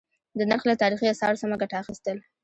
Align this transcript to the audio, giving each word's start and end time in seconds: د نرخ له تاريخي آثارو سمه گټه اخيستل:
د 0.37 0.39
نرخ 0.49 0.63
له 0.69 0.75
تاريخي 0.81 1.07
آثارو 1.13 1.41
سمه 1.43 1.55
گټه 1.61 1.75
اخيستل: 1.83 2.17